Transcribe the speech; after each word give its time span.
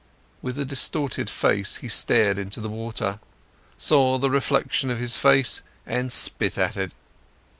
With 0.41 0.57
a 0.57 0.65
distorted 0.65 1.29
face, 1.29 1.75
he 1.75 1.87
stared 1.87 2.39
into 2.39 2.59
the 2.59 2.69
water, 2.71 3.19
saw 3.77 4.17
the 4.17 4.31
reflection 4.31 4.89
of 4.89 4.97
his 4.97 5.15
face 5.15 5.61
and 5.85 6.11
spit 6.11 6.57
at 6.57 6.75
it. 6.75 6.93